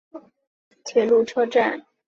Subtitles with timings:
[0.03, 0.23] 滨松站
[0.67, 1.85] 的铁路车站。